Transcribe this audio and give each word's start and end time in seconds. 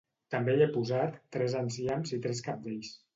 També 0.35 0.53
hi 0.59 0.63
he 0.65 0.67
posat 0.77 1.19
tres 1.37 1.55
enciams 1.59 2.15
i 2.17 2.19
tres 2.25 2.41
cabdells 2.49 2.91